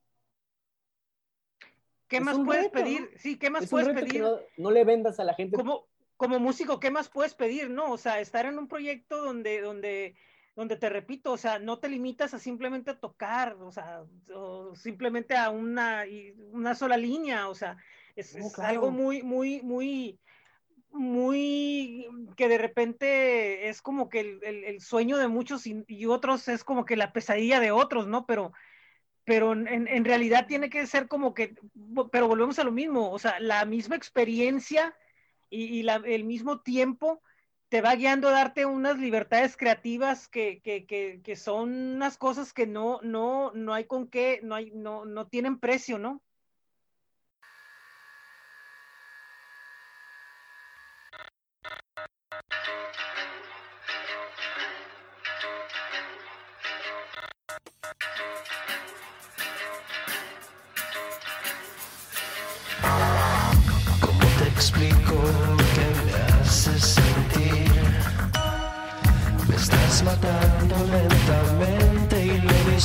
[2.06, 3.08] ¿Qué más puedes pedir?
[3.16, 4.22] Sí, ¿qué más puedes pedir?
[4.58, 5.56] No, le vendas a la gente.
[5.56, 5.86] Como,
[6.22, 7.68] como músico, ¿qué más puedes pedir?
[7.68, 10.14] No, o sea, estar en un proyecto donde, donde,
[10.54, 15.36] donde te repito, o sea, no te limitas a simplemente tocar, o sea, o simplemente
[15.36, 16.04] a una,
[16.52, 17.76] una sola línea, o sea,
[18.14, 20.20] es, algo muy, muy, muy,
[20.92, 22.06] muy
[22.36, 26.94] que de repente es como que el, sueño de muchos y, otros es como que
[26.94, 28.26] la pesadilla de otros, ¿no?
[28.26, 28.52] Pero,
[29.24, 31.56] pero en, realidad tiene que ser como que,
[32.12, 34.94] pero volvemos a lo mismo, o sea, la misma experiencia
[35.52, 37.20] y, el mismo tiempo
[37.68, 43.00] te va guiando a darte unas libertades creativas que, que, son unas cosas que no,
[43.02, 46.22] no, no hay con qué, no, hay, no, no tienen precio, ¿no?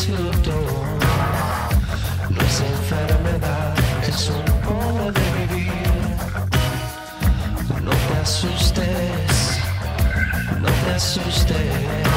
[0.05, 0.13] No
[2.41, 3.73] es enfermedad,
[4.07, 5.71] es un modo de vivir.
[7.83, 9.59] No te asustes,
[10.61, 12.16] no te asustes.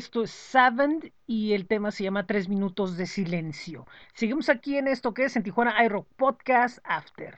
[0.00, 3.86] Esto es Savant y el tema se llama Tres Minutos de Silencio.
[4.14, 7.36] Seguimos aquí en esto que es en Tijuana iRock Podcast After.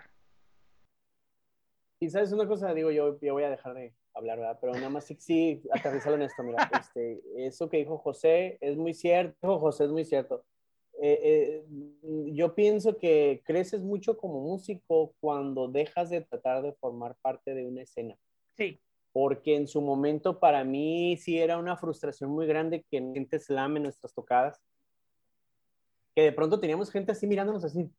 [1.98, 4.58] Y sabes una cosa, digo yo, yo voy a dejar de hablar, ¿verdad?
[4.60, 8.76] Pero nada más sí, sí aterrizarlo en esto, mira, este, eso que dijo José es
[8.76, 10.44] muy cierto, José es muy cierto.
[11.00, 11.64] Eh, eh,
[12.32, 17.66] yo pienso que creces mucho como músico cuando dejas de tratar de formar parte de
[17.66, 18.16] una escena.
[18.56, 18.78] Sí.
[19.12, 23.80] Porque en su momento para mí sí era una frustración muy grande que gente slame
[23.80, 24.60] nuestras tocadas.
[26.14, 27.90] Que de pronto teníamos gente así mirándonos así.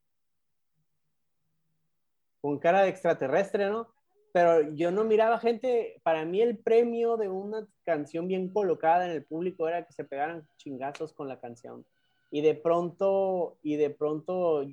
[2.41, 3.88] Con cara de extraterrestre, ¿no?
[4.32, 9.12] Pero yo no miraba gente, para mí el premio de una canción bien colocada en
[9.12, 11.86] el público era que se pegaran chingazos con la canción
[12.34, 14.65] y de pronto, y de pronto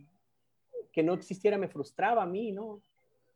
[0.92, 2.81] que no existiera me frustraba a mí, ¿no?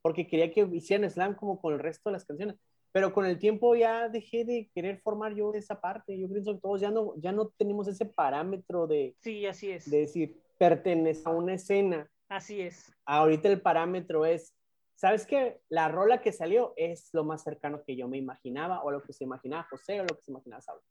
[0.01, 2.57] Porque quería que hicieran slam como con el resto de las canciones.
[2.95, 6.17] Pero con el tiempo ya dejé de querer formar yo esa parte.
[6.17, 9.91] Yo pienso que todos ya no, ya no tenemos ese parámetro de, Sí, así es.
[9.91, 12.09] de decir, pertenece a una escena.
[12.29, 12.95] Así es.
[13.05, 14.55] Ahorita el parámetro es,
[14.95, 15.61] ¿sabes qué?
[15.69, 19.13] La rola que salió es lo más cercano que yo me imaginaba, o lo que
[19.13, 20.83] se imaginaba José, o lo que se imaginaba Saulo.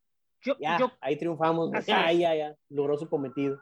[0.41, 1.71] Yo, Ya, yo, ahí triunfamos.
[1.85, 2.57] Ya, ya, ya.
[2.67, 3.61] Logró su cometido.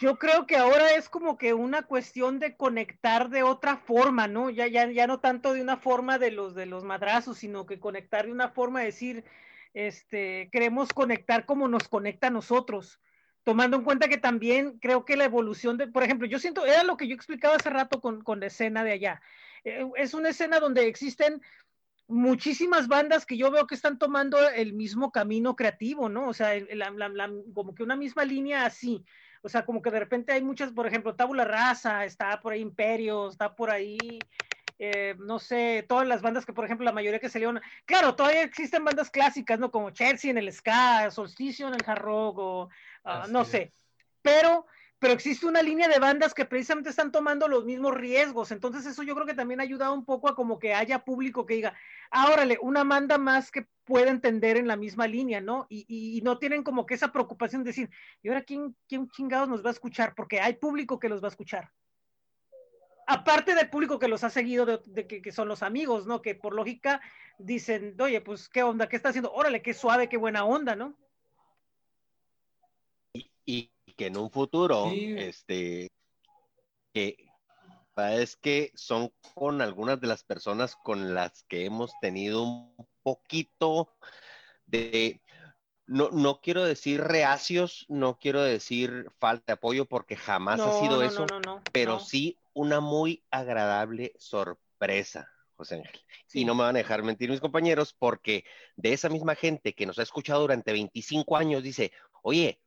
[0.00, 4.48] Yo creo que ahora es como que una cuestión de conectar de otra forma, ¿no?
[4.50, 7.78] Ya, ya, ya no tanto de una forma de los de los madrazos, sino que
[7.78, 9.24] conectar de una forma de decir,
[9.74, 13.00] este, queremos conectar como nos conecta a nosotros.
[13.44, 16.82] Tomando en cuenta que también creo que la evolución de, por ejemplo, yo siento, era
[16.84, 19.22] lo que yo explicaba hace rato con, con la escena de allá.
[19.64, 21.42] Eh, es una escena donde existen
[22.06, 26.28] muchísimas bandas que yo veo que están tomando el mismo camino creativo, ¿no?
[26.28, 29.04] O sea, la- como que una misma línea así.
[29.42, 32.60] O sea, como que de repente hay muchas, por ejemplo, Tabula Rasa, está por ahí
[32.60, 34.18] Imperio, está por ahí,
[34.78, 37.60] eh, no sé, todas las bandas que, por ejemplo, la mayoría que salieron.
[37.86, 39.70] Claro, todavía existen bandas clásicas, ¿no?
[39.70, 42.68] Como Chelsea en el ska, Solsticio en el hard rock, o
[43.04, 43.72] ah, no sé.
[44.22, 44.66] Pero,
[45.00, 48.50] pero existe una línea de bandas que precisamente están tomando los mismos riesgos.
[48.52, 51.46] Entonces, eso yo creo que también ha ayudado un poco a como que haya público
[51.46, 51.74] que diga,
[52.10, 55.66] ah, órale, una banda más que pueda entender en la misma línea, ¿no?
[55.70, 57.90] Y, y- no tienen como que esa preocupación de decir,
[58.22, 60.14] ¿y ahora quién, quién chingados nos va a escuchar?
[60.14, 61.72] Porque hay público que los va a escuchar.
[63.06, 66.20] Aparte del público que los ha seguido, de, de que, que son los amigos, ¿no?
[66.20, 67.00] Que por lógica
[67.38, 68.86] dicen, oye, pues, ¿qué onda?
[68.86, 69.32] ¿Qué está haciendo?
[69.32, 70.94] Órale, qué suave, qué buena onda, ¿no?
[73.46, 75.14] y que en un futuro, Sí.
[75.18, 75.92] este,
[76.94, 77.18] que
[77.98, 83.94] es que son con algunas de las personas con las que hemos tenido un poquito
[84.64, 85.20] de,
[85.84, 90.96] no, no quiero decir reacios, no quiero decir falta de apoyo porque jamás ha sido
[90.96, 96.00] no, eso, no, pero sí una muy agradable sorpresa, José Ángel.
[96.26, 96.40] Sí.
[96.40, 99.84] Y no me van a dejar mentir mis compañeros porque de esa misma gente que
[99.84, 102.62] nos ha escuchado durante 25 años dice, oye,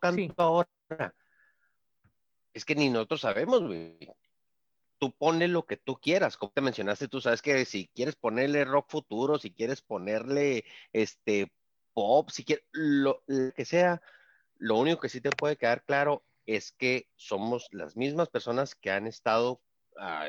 [0.00, 0.32] canto Sí.
[0.36, 1.14] ahora.
[2.52, 3.96] Es que ni nosotros sabemos, güey.
[4.98, 8.64] Tú ponle lo que tú quieras, como te mencionaste, tú sabes que si quieres ponerle
[8.64, 11.52] rock futuro, si quieres ponerle este
[11.94, 13.22] pop, si quieres lo,
[13.54, 14.02] que sea,
[14.58, 18.90] lo único que sí te puede quedar claro es que somos las mismas personas que
[18.90, 19.62] han estado
[19.96, 20.26] ah,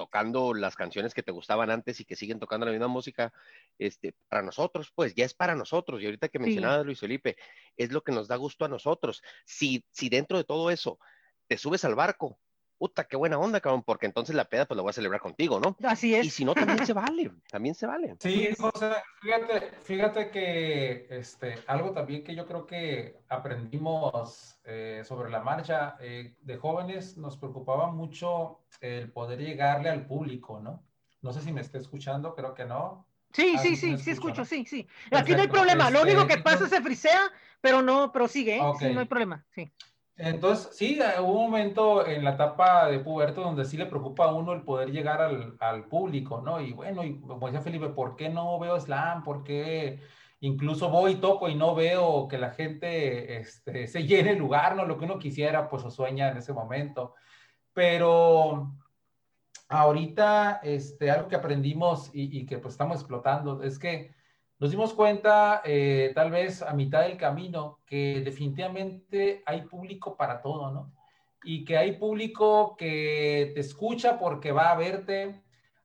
[0.00, 3.34] tocando las canciones que te gustaban antes y que siguen tocando la misma música,
[3.78, 6.00] este, para nosotros, pues ya es para nosotros.
[6.00, 6.42] Y ahorita que Sí.
[6.44, 7.36] mencionaba Luis Felipe,
[7.76, 9.22] es lo que nos da gusto a nosotros.
[9.44, 10.98] Si, si dentro de todo eso
[11.48, 12.40] te subes al barco,
[12.80, 15.60] puta, qué buena onda, cabrón, porque entonces la peda pues la voy a celebrar contigo,
[15.60, 15.76] ¿no?
[15.86, 16.32] Así Y es.
[16.32, 18.16] si no, también se vale, también se vale.
[18.20, 25.28] Sí, José, fíjate, fíjate que este, algo también que yo creo que aprendimos eh, sobre
[25.30, 30.82] la marcha eh, de jóvenes, nos preocupaba mucho el poder llegarle al público, ¿no?
[31.20, 33.06] No sé si me está escuchando, creo que no.
[33.30, 34.44] Sí, Ah, sí, sí, sí, escucho, escucho, ¿no?
[34.46, 34.88] sí, sí.
[35.12, 38.26] Aquí no hay problema, lo este, único que pasa entonces- se frisea, pero no, pero
[38.26, 38.62] sigue, ¿eh?
[38.78, 39.70] Sí, no hay problema, sí.
[40.22, 44.26] Entonces, sí, eh, hubo un momento en la etapa de puberto donde sí le preocupa
[44.26, 46.60] a uno el poder llegar al, al público, ¿no?
[46.60, 49.24] Y bueno, y como decía Felipe, ¿por qué no veo slam?
[49.24, 49.98] ¿Por qué
[50.40, 54.76] incluso voy y toco y no veo que la gente este, se llene el lugar,
[54.76, 54.84] ¿no?
[54.84, 57.14] Lo que uno quisiera, pues, o sueña en ese momento.
[57.72, 58.74] Pero
[59.70, 64.14] ahorita, este, algo que aprendimos y, y que pues estamos explotando es que
[64.60, 70.42] nos dimos cuenta, eh, tal vez a mitad del camino, que definitivamente hay público para
[70.42, 70.92] todo, ¿no?
[71.42, 75.42] Y que hay público que te escucha porque va a verte,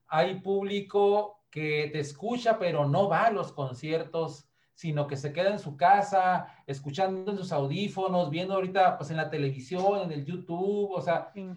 [0.07, 5.51] hay público que te escucha pero no va a los conciertos, sino que se queda
[5.51, 10.26] en su casa, escuchando en sus audífonos, viendo ahorita pues en la televisión, en el
[10.26, 11.49] YouTube, o sea, sí.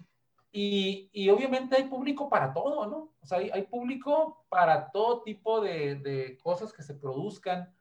[0.51, 3.13] Y, y, obviamente hay público para todo, ¿no?
[3.21, 7.71] O sea, hay, hay público para todo tipo de, de, cosas que se produzcan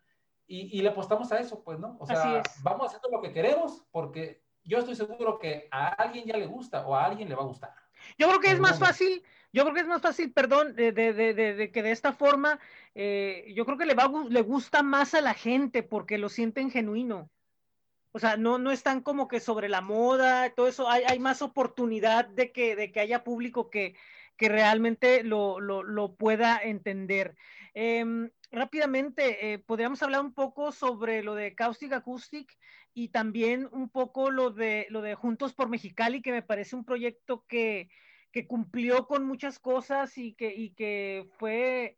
[0.46, 1.96] y, y, le apostamos a eso, pues, ¿no?
[1.98, 6.36] O sea, vamos haciendo lo que queremos porque yo estoy seguro que a alguien ya
[6.36, 7.74] le gusta o a alguien le va a gustar.
[8.18, 11.12] Yo creo que es más fácil, yo creo que es más fácil, perdón, de, de,
[11.12, 12.58] de, de que de esta forma,
[12.94, 16.70] eh, yo creo que le, va, le gusta más a la gente porque lo sienten
[16.70, 17.30] genuino.
[18.12, 21.42] O sea, no, no están como que sobre la moda, todo eso, hay, hay más
[21.42, 23.94] oportunidad de que, de que haya público que,
[24.36, 27.36] que realmente lo, lo, lo pueda entender.
[27.74, 32.56] Eh, rápidamente, eh, podríamos hablar un poco sobre lo de Caustic Acoustic
[32.94, 36.84] y también un poco lo de, lo de Juntos por Mexicali, que me parece un
[36.84, 37.90] proyecto que,
[38.32, 41.96] que cumplió con muchas cosas y que, y que fue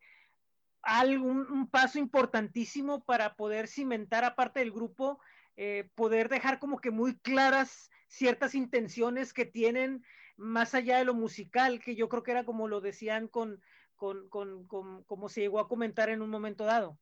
[0.81, 5.19] algo, un, un paso importantísimo para poder cimentar, aparte del grupo,
[5.57, 10.03] eh, poder dejar como que muy claras ciertas intenciones que tienen
[10.37, 13.61] más allá de lo musical, que yo creo que era como lo decían con,
[13.95, 16.97] con, con, con como se llegó a comentar en un momento dado.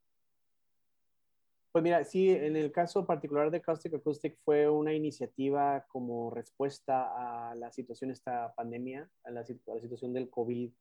[1.72, 7.52] Pues mira, sí, en el caso particular de Caustic Acoustic fue una iniciativa como respuesta
[7.52, 10.72] a la situación, esta pandemia, a la, situación del COVID.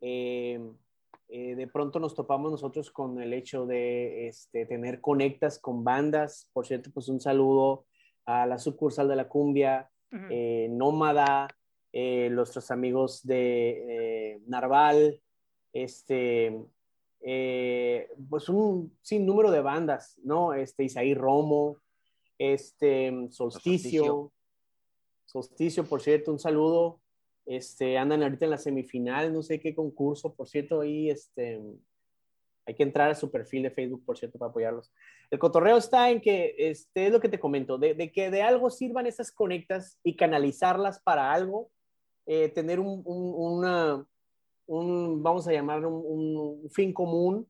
[0.00, 0.58] Eh,
[1.28, 6.48] eh, de pronto nos topamos nosotros con el hecho de este, tener conectas con bandas.
[6.52, 7.84] Por cierto, pues un saludo
[8.24, 10.28] a la sucursal de la cumbia, uh -huh.
[10.30, 11.48] eh, Nómada,
[11.92, 15.20] eh, nuestros amigos de Narval,
[15.72, 16.56] este,
[18.28, 20.54] pues un sinnúmero de bandas, ¿no?
[20.54, 21.78] Este, Isaí Romo,
[22.38, 24.32] este, Solsticio, Solsticio,
[25.24, 27.00] Solsticio, por cierto, un saludo
[27.46, 31.60] este, andan ahorita en la semifinal, no sé qué concurso, por cierto, ahí este,
[32.66, 34.92] hay que entrar a su perfil de Facebook, por cierto, para apoyarlos.
[35.30, 38.68] El cotorreo está en que, este, es lo que te comento, de, que de algo
[38.70, 41.70] sirvan esas conectas y canalizarlas para algo,
[42.26, 44.04] eh, tener un, un, una,
[44.66, 47.46] un, vamos a llamar, un, fin común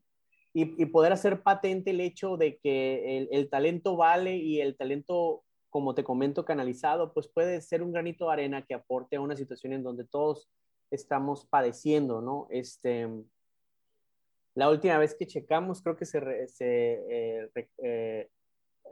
[0.53, 5.46] y, poder hacer patente el hecho de que el talento vale y el talento
[5.77, 9.37] como te comento, canalizado, pues puede ser un granito de arena que aporte a una
[9.37, 10.49] situación en donde todos
[10.91, 12.47] estamos padeciendo, ¿no?
[12.49, 13.07] Este,
[14.55, 17.51] la última vez que checamos, creo que se, se, eh,
[17.83, 18.31] eh,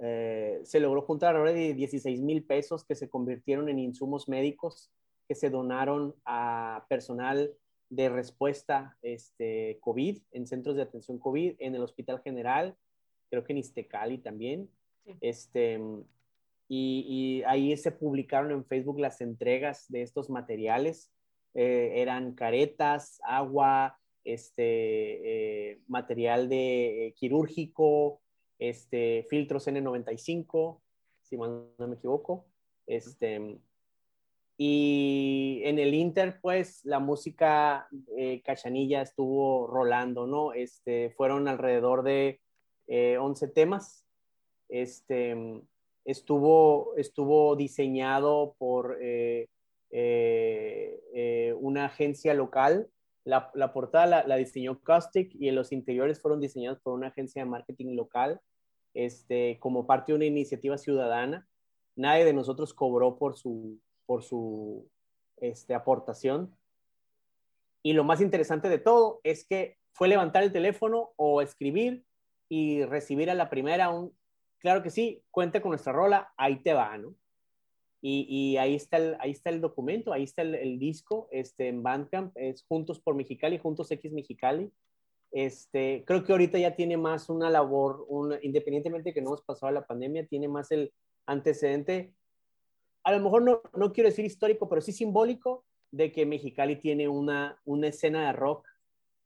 [0.03, 4.91] eh, se logró juntar alrededor de 16 mil pesos que se convirtieron en insumos médicos
[5.27, 7.51] que se donaron a personal
[7.89, 12.77] de respuesta este, COVID, en centros de atención COVID, en el Hospital General,
[13.31, 14.69] creo que en Iztecali también.
[15.07, 15.17] Sí.
[15.23, 15.81] Este,
[16.69, 21.11] y, ahí se publicaron en Facebook las entregas de estos materiales.
[21.55, 28.21] Eh, eran caretas, agua, este, eh, material de eh, quirúrgico,
[28.59, 30.81] este, filtros N95,
[31.23, 32.47] si no me equivoco.
[32.87, 33.59] Este,
[34.57, 37.89] y en el Inter, pues, la música
[38.45, 40.53] cachanilla estuvo rolando, ¿no?
[40.53, 42.41] Este, fueron alrededor de
[42.87, 44.07] 11 temas.
[44.69, 45.35] Este,
[46.05, 49.49] estuvo, estuvo diseñado por eh,
[49.91, 52.89] eh, eh, una agencia local.
[53.25, 57.43] La, la portada la, la, diseñó Caustic y los interiores fueron diseñados por una agencia
[57.43, 58.41] de marketing local
[58.93, 61.47] este, como parte de una iniciativa ciudadana.
[61.97, 64.89] Nadie de nosotros cobró por su, por su
[65.39, 66.55] este, aportación.
[67.83, 72.05] Y lo más interesante de todo es que fue levantar el teléfono o escribir
[72.49, 74.13] y recibir a la primera un,
[74.65, 77.15] claro que sí, cuenta con nuestra rola, ahí te va, ¿no?
[78.01, 82.35] Y, ahí, está el, ahí está el documento, ahí está el, disco, este, en Bandcamp,
[82.35, 84.71] es Juntos por Mexicali, Juntos X Mexicali.
[85.33, 88.07] Este, creo que ahorita ya tiene más una labor,
[88.41, 90.95] independientemente de que no hemos pasado la pandemia, tiene más el
[91.27, 92.15] antecedente,
[93.03, 97.07] a lo mejor no, no quiero decir histórico, pero sí simbólico, de que Mexicali tiene
[97.07, 98.67] una, una escena de rock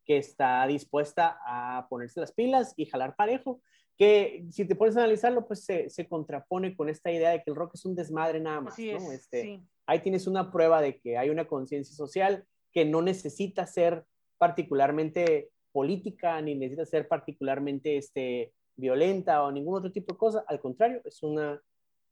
[0.05, 3.61] que está dispuesta a ponerse las pilas y jalar parejo
[3.99, 7.51] que si te pones a analizarlo, pues se, se, contrapone con esta idea de que
[7.51, 8.99] el rock es un desmadre nada más, Así ¿no?
[8.99, 9.63] Es, este, sí.
[9.87, 14.05] Ahí tienes una prueba de que hay una conciencia social que no necesita ser
[14.39, 20.61] particularmente política, ni necesita ser particularmente este, violenta o ningún otro tipo de cosa, al
[20.61, 21.59] contrario, es un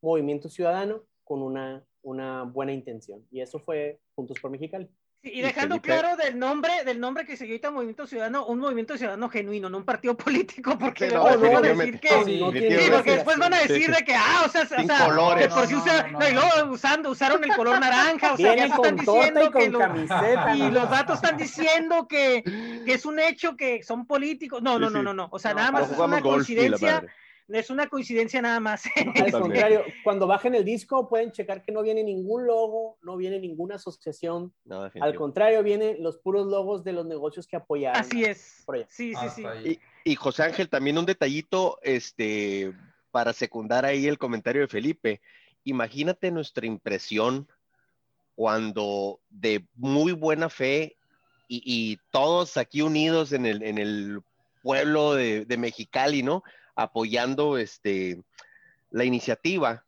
[0.02, 3.24] movimiento ciudadano con una, una buena intención.
[3.30, 4.88] Y eso fue Juntos por Mexicali.
[5.22, 9.28] Y dejando claro del nombre, del nombre que se ahorita Movimiento Ciudadano, un movimiento ciudadano
[9.28, 12.52] genuino, no un partido político, porque no, luego no, van a decir que, sí, no
[12.52, 15.48] sí, porque después van a decir de que, ah, o sea, o sea colores.
[15.48, 18.66] que por si usa, no, y luego usando, usaron el color naranja, o sea, ya
[18.66, 22.42] están diciendo y que lo, camiseta, y los datos están diciendo que,
[22.84, 25.72] que es un hecho que son políticos, no, no, no, no, no, o sea, nada
[25.72, 27.02] más es una coincidencia
[27.48, 28.84] es una coincidencia nada más.
[29.24, 33.38] Al contrario, cuando bajen el disco pueden checar que no viene ningún logo, no viene
[33.38, 34.52] ninguna asociación.
[34.64, 38.00] No, Al contrario, vienen los puros logos de los negocios que apoyaron.
[38.00, 38.64] Así es.
[38.88, 39.80] Sí, sí, sí.
[40.04, 42.72] y José Ángel, también un detallito, este,
[43.10, 45.20] para secundar ahí el comentario de Felipe.
[45.64, 47.48] Imagínate nuestra impresión
[48.34, 50.96] cuando de muy buena fe
[51.48, 54.20] y, y todos aquí unidos en el, en el
[54.62, 56.42] pueblo de, de Mexicali, ¿no?
[56.76, 58.22] Apoyando este,
[58.90, 59.84] la iniciativa,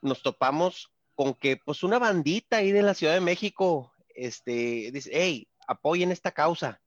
[0.00, 5.10] nos topamos con que pues una bandita ahí de la Ciudad de México, este, dice,
[5.12, 6.80] hey, apoyen esta causa.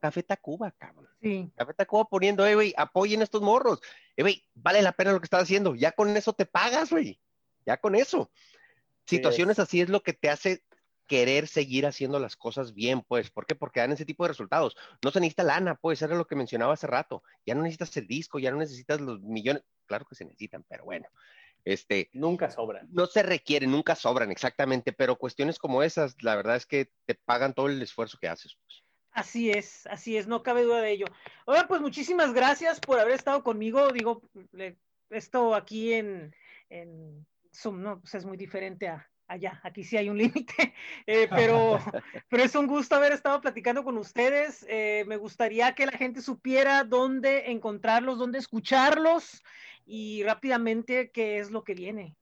[0.00, 1.08] Café Tacuba, cabrón.
[1.20, 1.50] Sí.
[1.56, 3.80] Café Tacuba poniendo, eh, güey, apoyen estos morros.
[4.16, 5.74] Eh, güey, vale la pena lo que estás haciendo.
[5.74, 7.18] Ya con eso te pagas, güey.
[7.64, 8.30] Ya con eso.
[9.06, 9.64] Sí Situaciones es.
[9.64, 10.62] así es lo que te hace
[11.06, 13.30] querer seguir haciendo las cosas bien, pues.
[13.30, 13.54] ¿Por qué?
[13.54, 14.76] Porque dan ese tipo de resultados.
[15.02, 17.22] No se necesita lana, pues, era lo que mencionaba hace rato.
[17.44, 19.62] Ya no necesitas el disco, ya no necesitas los millones.
[19.86, 21.06] Claro que se necesitan, pero bueno.
[21.64, 22.86] Este, Nunca sobran.
[22.92, 27.16] no se requieren, nunca sobran, exactamente, pero cuestiones como esas, la verdad es que te
[27.16, 28.56] pagan todo el esfuerzo que haces.
[28.64, 28.84] Pues.
[29.10, 31.06] Así es, así es, no cabe duda de ello.
[31.44, 33.90] Oigan, pues muchísimas gracias por haber estado conmigo.
[33.90, 34.78] Digo, le-
[35.10, 36.34] esto aquí en,
[36.68, 38.00] en Zoom, ¿no?
[38.00, 39.60] Pues es muy diferente a allá.
[39.62, 40.74] Aquí sí hay un límite,
[41.06, 41.78] eh, pero,
[42.28, 44.64] pero es un gusto haber estado platicando con ustedes.
[44.68, 49.42] Eh, me gustaría que la gente supiera dónde encontrarlos, dónde escucharlos
[49.84, 52.16] y rápidamente qué es lo que viene.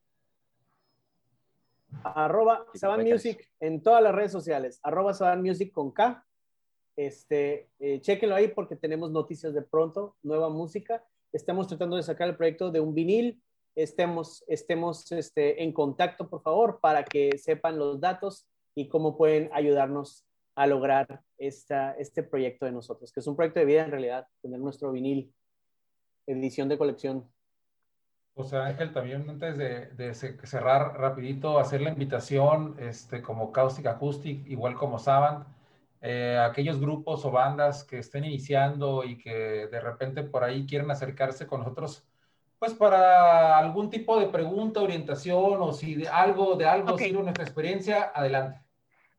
[2.03, 3.05] Arroba Saban.
[3.05, 4.81] Music en todas las redes sociales.
[4.83, 6.27] Arroba Saban Music con K.
[6.97, 11.05] Este, eh, chéquenlo ahí porque tenemos noticias de pronto, nueva música.
[11.33, 13.43] Estamos tratando de sacar el proyecto de un vinil.
[13.77, 19.51] Estemos, estemos este, en contacto, por favor, para que sepan los datos y cómo pueden
[19.53, 20.25] ayudarnos
[20.57, 24.27] a lograr esta, este proyecto de nosotros, que es un proyecto de vida en realidad,
[24.41, 25.33] tener nuestro vinil,
[26.27, 27.29] edición de colección.
[28.37, 33.87] José Ángel, también antes de, de ce- cerrar rapidito, hacer la invitación, este, como Caustic
[33.87, 35.47] Acoustic, igual como Saban,
[36.01, 40.91] eh, aquellos grupos o bandas que estén iniciando y que de repente por ahí quieren
[40.91, 42.05] acercarse con nosotros,
[42.59, 47.01] pues para algún tipo de pregunta, orientación o si de algo de algo Ok.
[47.01, 48.61] sirve nuestra experiencia, adelante.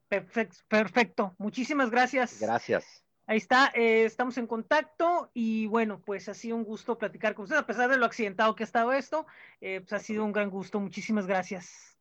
[0.07, 1.35] Perfecto, perfecto.
[1.37, 2.39] Muchísimas gracias.
[2.39, 3.03] Gracias.
[3.27, 7.43] Ahí está, eh, estamos en contacto y bueno, pues ha sido un gusto platicar con
[7.43, 9.25] ustedes, a pesar de lo accidentado que ha estado esto,
[9.61, 10.79] eh, pues ha sido un gran gusto.
[10.79, 11.97] Muchísimas gracias.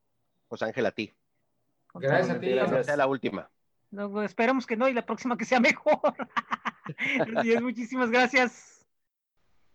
[0.48, 1.12] José Ángel, a ti.
[1.94, 2.50] Gracias a ti.
[2.50, 2.86] Gracias.
[2.86, 3.50] sea la última.
[3.90, 6.00] No, esperemos que no y la próxima que sea mejor.
[7.36, 8.73] Así es, muchísimas gracias.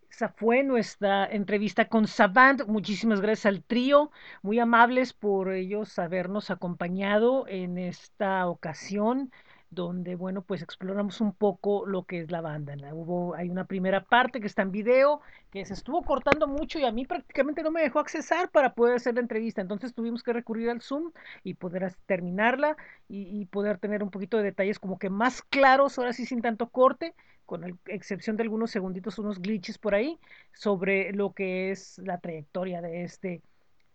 [0.10, 2.66] Esa fue nuestra entrevista con Savant.
[2.68, 9.32] Muchísimas gracias al trío, muy amables por ellos habernos acompañado en esta ocasión,
[9.72, 12.76] donde, bueno, pues exploramos un poco lo que es la banda.
[12.93, 16.86] Hubo, hay una primera parte que está en video, que se estuvo cortando mucho y
[16.86, 19.61] a mí prácticamente no me dejó accesar para poder hacer la entrevista.
[19.61, 21.11] Entonces tuvimos que recurrir al Zoom
[21.43, 25.97] y poder terminarla y, y poder tener un poquito de detalles como que más claros,
[25.97, 27.13] ahora sí sin tanto corte,
[27.45, 30.20] con excepción de algunos segunditos, unos glitches por ahí,
[30.53, 33.41] sobre lo que es la trayectoria de este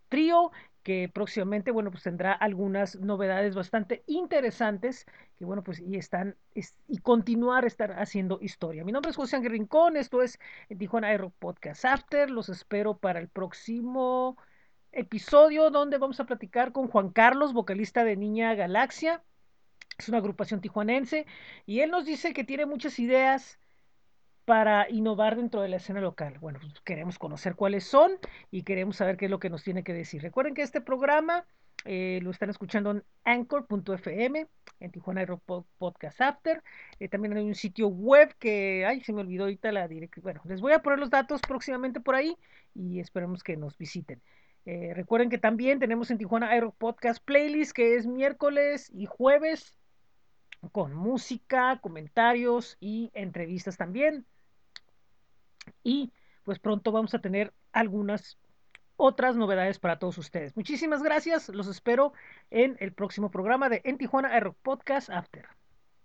[0.09, 0.51] trío,
[0.83, 6.77] que próximamente, bueno, pues tendrá algunas novedades bastante interesantes, que bueno, pues y están, es-
[6.89, 8.85] y continuar estar haciendo historia.
[8.85, 10.39] Mi nombre es José Ángel Rincón, esto es
[10.79, 14.37] Tijuana Aero Podcast After, los espero para el próximo
[14.93, 19.23] episodio donde vamos a platicar con Juan Carlos, vocalista de Niña Galaxia.
[19.99, 21.27] Es una agrupación tijuanense
[21.67, 23.59] y él nos dice que tiene muchas ideas
[24.45, 26.39] para innovar dentro de la escena local.
[26.41, 28.13] Bueno, pues queremos conocer cuáles son
[28.51, 30.23] y queremos saber qué es lo que nos tiene que decir.
[30.23, 31.45] Recuerden que este programa
[31.87, 34.47] eh, lo están escuchando en anchor.fm,
[34.81, 36.63] en Tijuana Aero Po- Podcast After.
[36.99, 40.23] Eh, también hay un sitio web que, ay, se me olvidó ahorita la dirección.
[40.23, 42.37] Bueno, les voy a poner los datos próximamente por ahí
[42.75, 44.21] y esperemos que nos visiten.
[44.67, 49.77] Eh, recuerden que también tenemos en Tijuana Aero Podcast Playlist, que es miércoles y jueves,
[50.73, 54.25] con música, comentarios y entrevistas también.
[55.83, 56.13] Y
[56.45, 58.39] pues pronto vamos a tener algunas
[58.97, 60.57] otras novedades para todos ustedes.
[60.57, 62.13] Muchísimas gracias, los espero
[62.51, 65.47] en el próximo programa de En Tijuana Aero Podcast After.